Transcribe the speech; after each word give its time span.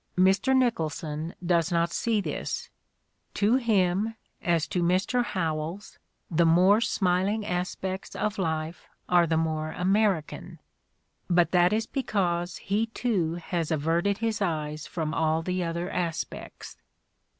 Mr. 0.17 0.55
Nichol 0.57 0.89
son 0.89 1.35
does 1.45 1.71
not 1.71 1.91
see 1.91 2.21
this; 2.21 2.71
to 3.35 3.57
him, 3.57 4.15
as 4.41 4.65
to 4.67 4.81
Mr. 4.81 5.23
Howells, 5.23 5.99
"the 6.31 6.43
more 6.43 6.81
smiling 6.81 7.45
aspects 7.45 8.15
of 8.15 8.39
life 8.39 8.87
are 9.07 9.27
the 9.27 9.37
more 9.37 9.73
American," 9.73 10.57
but 11.29 11.51
that 11.51 11.71
is 11.71 11.85
because 11.85 12.57
he 12.57 12.87
too 12.87 13.35
has 13.35 13.69
averted 13.69 14.17
his 14.17 14.41
eyes 14.41 14.87
from 14.87 15.13
all 15.13 15.43
the 15.43 15.63
other 15.63 15.87
aspects. 15.91 16.77